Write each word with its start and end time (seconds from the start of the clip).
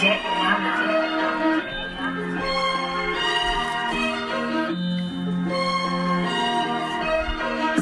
Jet 0.00 0.37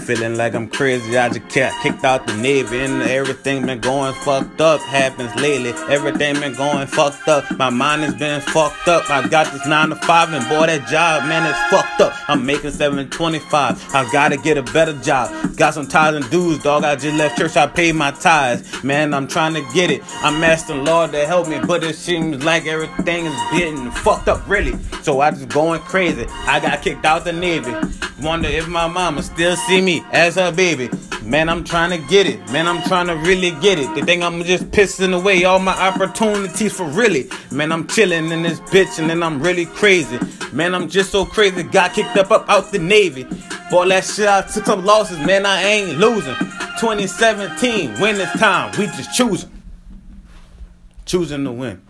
Feeling 0.06 0.36
like 0.36 0.54
I'm 0.54 0.68
crazy, 0.68 1.18
I 1.18 1.28
just 1.28 1.52
got 1.52 1.82
kicked 1.82 2.04
out 2.04 2.28
the 2.28 2.36
Navy 2.36 2.78
and 2.78 3.02
everything 3.02 3.66
been 3.66 3.80
going 3.80 4.14
fucked 4.14 4.60
up. 4.60 4.80
Happens 4.82 5.34
lately, 5.34 5.70
everything 5.92 6.38
been 6.38 6.54
going 6.54 6.86
fucked 6.86 7.26
up. 7.26 7.50
My 7.58 7.70
mind 7.70 8.02
has 8.02 8.14
been 8.14 8.40
fucked 8.40 8.86
up. 8.86 9.10
I 9.10 9.26
got 9.26 9.52
this 9.52 9.66
9 9.66 9.88
to 9.88 9.96
5 9.96 10.32
and 10.32 10.48
boy, 10.48 10.66
that 10.66 10.86
job, 10.86 11.28
man, 11.28 11.44
is 11.44 11.56
fucked 11.72 12.00
up. 12.00 12.14
I'm 12.30 12.46
making 12.46 12.70
725. 12.70 13.94
I 13.96 14.08
gotta 14.12 14.36
get 14.36 14.56
a 14.56 14.62
better 14.62 14.92
job. 15.00 15.56
Got 15.56 15.74
some 15.74 15.88
ties 15.88 16.14
and 16.14 16.30
dues, 16.30 16.62
dog. 16.62 16.84
I 16.84 16.94
just 16.94 17.16
left 17.16 17.36
church, 17.36 17.56
I 17.56 17.66
paid 17.66 17.96
my 17.96 18.12
tithes. 18.12 18.84
Man, 18.84 19.12
I'm 19.12 19.26
trying 19.26 19.54
to 19.54 19.66
get 19.74 19.90
it. 19.90 20.02
I'm 20.22 20.44
asking 20.44 20.84
Lord 20.84 21.10
to 21.12 21.26
help 21.26 21.48
me, 21.48 21.58
but 21.66 21.82
it 21.82 21.96
seems 21.96 22.44
like 22.44 22.66
everything 22.66 23.26
is 23.26 23.34
getting 23.50 23.90
fucked 23.90 24.28
up, 24.28 24.48
really. 24.48 24.78
So 25.02 25.18
I 25.18 25.32
just 25.32 25.48
going 25.48 25.80
crazy. 25.80 26.26
I 26.28 26.60
got 26.60 26.80
kicked 26.80 27.04
out 27.04 27.24
the 27.24 27.32
Navy. 27.32 27.74
Wonder 28.22 28.48
if 28.48 28.66
my 28.66 28.86
mama 28.86 29.22
still 29.22 29.56
see 29.56 29.82
me 29.82 30.02
as 30.10 30.36
her 30.36 30.50
baby. 30.50 30.88
Man, 31.22 31.50
I'm 31.50 31.64
trying 31.64 31.90
to 31.90 32.08
get 32.08 32.26
it. 32.26 32.38
Man, 32.50 32.66
I'm 32.66 32.82
trying 32.84 33.08
to 33.08 33.14
really 33.16 33.50
get 33.60 33.78
it. 33.78 33.94
They 33.94 34.00
think 34.00 34.22
I'm 34.22 34.42
just 34.42 34.70
pissing 34.70 35.14
away 35.14 35.44
all 35.44 35.58
my 35.58 35.72
opportunities 35.72 36.72
for 36.72 36.84
really. 36.84 37.28
Man, 37.50 37.72
I'm 37.72 37.86
chilling 37.86 38.30
in 38.30 38.42
this 38.42 38.60
bitch 38.60 38.98
and 38.98 39.10
then 39.10 39.22
I'm 39.22 39.42
really 39.42 39.66
crazy. 39.66 40.18
Man, 40.52 40.74
I'm 40.74 40.88
just 40.88 41.10
so 41.10 41.26
crazy. 41.26 41.62
Got 41.62 41.92
kicked 41.92 42.16
up, 42.16 42.30
up 42.30 42.48
out 42.48 42.72
the 42.72 42.78
Navy. 42.78 43.24
Boy, 43.70 43.88
that 43.88 44.04
shit, 44.04 44.28
I 44.28 44.42
took 44.42 44.64
some 44.64 44.84
losses. 44.84 45.18
Man, 45.18 45.44
I 45.44 45.62
ain't 45.62 45.98
losing. 45.98 46.36
2017, 46.80 48.00
win 48.00 48.16
this 48.16 48.32
time. 48.38 48.72
We 48.78 48.86
just 48.86 49.14
choosing. 49.14 49.50
Choosing 51.04 51.44
to 51.44 51.52
win. 51.52 51.85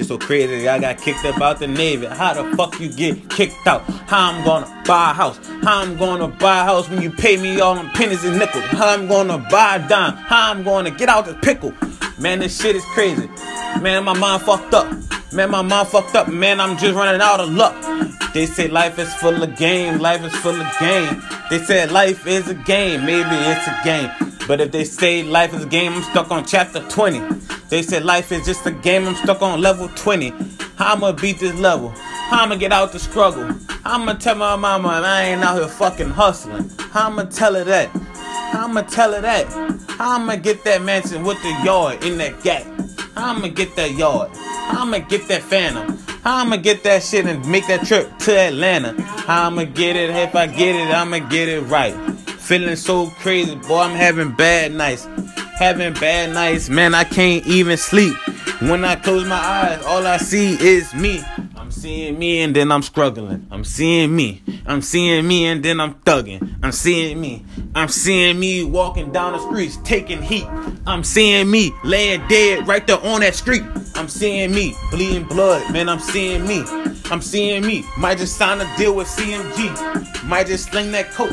Shit 0.00 0.08
so 0.08 0.18
crazy. 0.18 0.68
I 0.68 0.78
got 0.78 0.98
kicked 0.98 1.24
up 1.24 1.40
out 1.40 1.58
the 1.58 1.66
Navy. 1.66 2.06
How 2.06 2.34
the 2.34 2.56
fuck 2.56 2.80
you 2.80 2.88
get 2.88 3.28
kicked 3.30 3.66
out? 3.66 3.82
How 4.08 4.32
I'm 4.32 4.44
gonna 4.44 4.82
buy 4.86 5.10
a 5.10 5.14
house? 5.14 5.38
How 5.62 5.80
I'm 5.82 5.96
gonna 5.96 6.28
buy 6.28 6.60
a 6.60 6.64
house 6.64 6.88
when 6.88 7.02
you 7.02 7.10
pay 7.10 7.36
me 7.36 7.60
all 7.60 7.74
them 7.74 7.90
pennies 7.90 8.24
and 8.24 8.38
nickels? 8.38 8.64
How 8.64 8.88
I'm 8.88 9.06
gonna 9.08 9.38
buy 9.50 9.76
a 9.76 9.88
dime? 9.88 10.16
How 10.16 10.50
I'm 10.50 10.62
gonna 10.62 10.90
get 10.90 11.08
out 11.08 11.26
the 11.26 11.34
pickle? 11.34 11.74
Man, 12.18 12.38
this 12.38 12.60
shit 12.60 12.76
is 12.76 12.84
crazy. 12.86 13.28
Man, 13.80 14.04
my 14.04 14.16
mind 14.16 14.42
fucked 14.42 14.74
up. 14.74 14.90
Man, 15.32 15.50
my 15.50 15.62
mind 15.62 15.88
fucked 15.88 16.14
up. 16.14 16.28
Man, 16.28 16.60
I'm 16.60 16.76
just 16.76 16.94
running 16.94 17.20
out 17.20 17.40
of 17.40 17.50
luck. 17.50 17.76
They 18.32 18.46
say 18.46 18.68
life 18.68 18.98
is 18.98 19.12
full 19.14 19.42
of 19.42 19.56
game. 19.56 19.98
Life 19.98 20.24
is 20.24 20.34
full 20.36 20.58
of 20.58 20.78
game. 20.78 21.22
They 21.50 21.58
said 21.58 21.92
life 21.92 22.26
is 22.26 22.48
a 22.48 22.54
game. 22.54 23.04
Maybe 23.04 23.28
it's 23.30 23.66
a 23.66 23.80
game. 23.84 24.29
But 24.50 24.60
if 24.60 24.72
they 24.72 24.82
say 24.82 25.22
life 25.22 25.54
is 25.54 25.62
a 25.62 25.66
game, 25.68 25.92
I'm 25.92 26.02
stuck 26.02 26.32
on 26.32 26.44
chapter 26.44 26.80
20. 26.88 27.20
They 27.68 27.82
said 27.82 28.04
life 28.04 28.32
is 28.32 28.44
just 28.44 28.66
a 28.66 28.72
game, 28.72 29.06
I'm 29.06 29.14
stuck 29.14 29.42
on 29.42 29.60
level 29.60 29.88
20. 29.94 30.30
How 30.74 30.94
I'ma 30.94 31.12
beat 31.12 31.38
this 31.38 31.54
level? 31.54 31.90
How 31.90 32.42
I'ma 32.42 32.56
get 32.56 32.72
out 32.72 32.90
the 32.90 32.98
struggle? 32.98 33.44
How 33.84 33.94
I'ma 33.94 34.14
tell 34.14 34.34
my 34.34 34.56
mama 34.56 34.88
I 34.88 35.22
ain't 35.26 35.44
out 35.44 35.56
here 35.56 35.68
fucking 35.68 36.10
hustling? 36.10 36.68
How 36.90 37.06
I'ma 37.06 37.26
tell 37.26 37.54
her 37.54 37.62
that? 37.62 37.90
How 38.50 38.64
I'ma 38.64 38.82
tell 38.82 39.12
her 39.12 39.20
that? 39.20 39.46
How 39.88 40.16
I'ma 40.16 40.34
get 40.34 40.64
that 40.64 40.82
mansion 40.82 41.22
with 41.22 41.40
the 41.44 41.56
yard 41.64 42.02
in 42.02 42.18
that 42.18 42.42
gap? 42.42 42.64
How 43.14 43.32
I'ma 43.32 43.46
get 43.46 43.76
that 43.76 43.92
yard? 43.92 44.32
How 44.34 44.82
I'ma 44.82 44.98
get 44.98 45.28
that 45.28 45.42
phantom? 45.42 45.96
How 46.24 46.38
I'ma 46.38 46.56
get 46.56 46.82
that 46.82 47.04
shit 47.04 47.24
and 47.24 47.48
make 47.48 47.68
that 47.68 47.86
trip 47.86 48.18
to 48.18 48.36
Atlanta? 48.36 49.00
How 49.00 49.46
I'ma 49.46 49.62
get 49.62 49.94
it? 49.94 50.10
If 50.10 50.34
I 50.34 50.48
get 50.48 50.74
it, 50.74 50.92
I'ma 50.92 51.20
get 51.20 51.48
it 51.48 51.60
right. 51.60 51.94
Feeling 52.50 52.74
so 52.74 53.06
crazy, 53.10 53.54
boy, 53.54 53.78
I'm 53.78 53.94
having 53.94 54.32
bad 54.32 54.74
nights. 54.74 55.06
Having 55.60 55.92
bad 55.92 56.34
nights, 56.34 56.68
man, 56.68 56.96
I 56.96 57.04
can't 57.04 57.46
even 57.46 57.76
sleep. 57.76 58.12
When 58.60 58.84
I 58.84 58.96
close 58.96 59.24
my 59.24 59.36
eyes, 59.36 59.84
all 59.84 60.04
I 60.04 60.16
see 60.16 60.54
is 60.54 60.92
me. 60.92 61.22
I'm 61.54 61.70
seeing 61.70 62.18
me 62.18 62.40
and 62.40 62.56
then 62.56 62.72
I'm 62.72 62.82
struggling. 62.82 63.46
I'm 63.52 63.62
seeing 63.62 64.16
me. 64.16 64.42
I'm 64.66 64.82
seeing 64.82 65.28
me 65.28 65.46
and 65.46 65.64
then 65.64 65.78
I'm 65.78 65.94
thugging. 66.00 66.56
I'm 66.60 66.72
seeing 66.72 67.20
me. 67.20 67.46
I'm 67.76 67.86
seeing 67.86 68.40
me 68.40 68.64
walking 68.64 69.12
down 69.12 69.34
the 69.34 69.38
streets 69.38 69.78
taking 69.84 70.20
heat. 70.20 70.48
I'm 70.88 71.04
seeing 71.04 71.48
me 71.48 71.70
laying 71.84 72.26
dead 72.26 72.66
right 72.66 72.84
there 72.84 72.98
on 72.98 73.20
that 73.20 73.36
street. 73.36 73.62
I'm 73.94 74.08
seeing 74.08 74.50
me 74.50 74.74
bleeding 74.90 75.22
blood, 75.22 75.72
man. 75.72 75.88
I'm 75.88 76.00
seeing 76.00 76.44
me. 76.48 76.64
I'm 77.12 77.22
seeing 77.22 77.64
me. 77.64 77.84
Might 77.96 78.18
just 78.18 78.36
sign 78.36 78.60
a 78.60 78.76
deal 78.76 78.96
with 78.96 79.06
CMG. 79.06 80.24
Might 80.24 80.48
just 80.48 80.72
sling 80.72 80.90
that 80.90 81.12
coat. 81.12 81.30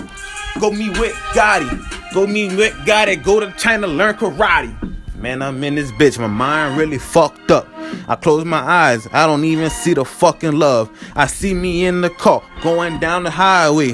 Go 0.59 0.71
me 0.71 0.89
with 0.89 1.13
Gotti. 1.33 2.13
Go 2.13 2.25
me 2.25 2.55
with 2.55 2.73
Gotti. 2.85 3.21
Go 3.23 3.39
to 3.39 3.51
China, 3.57 3.87
learn 3.87 4.15
karate. 4.15 4.73
Man, 5.15 5.41
I'm 5.41 5.63
in 5.63 5.75
this 5.75 5.91
bitch. 5.91 6.19
My 6.19 6.27
mind 6.27 6.77
really 6.77 6.99
fucked 6.99 7.49
up. 7.49 7.67
I 8.07 8.15
close 8.15 8.45
my 8.45 8.59
eyes. 8.59 9.07
I 9.11 9.25
don't 9.25 9.45
even 9.45 9.69
see 9.69 9.93
the 9.93 10.05
fucking 10.05 10.53
love. 10.53 10.91
I 11.15 11.25
see 11.25 11.53
me 11.53 11.85
in 11.85 12.01
the 12.01 12.09
car 12.09 12.43
going 12.61 12.99
down 12.99 13.23
the 13.23 13.31
highway. 13.31 13.93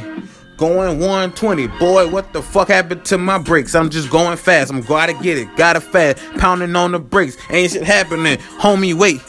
Going 0.57 0.99
120. 0.99 1.67
Boy, 1.79 2.09
what 2.09 2.31
the 2.33 2.41
fuck 2.41 2.67
happened 2.67 3.05
to 3.05 3.17
my 3.17 3.37
brakes? 3.37 3.73
I'm 3.73 3.89
just 3.89 4.09
going 4.09 4.37
fast. 4.37 4.71
I'm 4.71 4.81
gotta 4.81 5.13
get 5.13 5.37
it. 5.37 5.47
Gotta 5.55 5.81
fast. 5.81 6.17
Pounding 6.37 6.75
on 6.75 6.91
the 6.91 6.99
brakes. 6.99 7.37
Ain't 7.49 7.71
shit 7.71 7.83
happening. 7.83 8.37
Homie, 8.59 8.93
wait. 8.93 9.19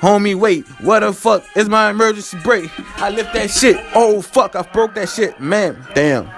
Homie, 0.00 0.34
wait. 0.34 0.66
What 0.80 1.00
the 1.00 1.12
fuck 1.12 1.44
is 1.56 1.68
my 1.68 1.90
emergency 1.90 2.38
brake? 2.42 2.70
I 3.00 3.10
lift 3.10 3.32
that 3.34 3.50
shit. 3.50 3.76
Oh, 3.94 4.20
fuck. 4.20 4.54
I 4.54 4.62
broke 4.62 4.94
that 4.94 5.08
shit. 5.08 5.40
Man, 5.40 5.76
damn. 5.94 6.28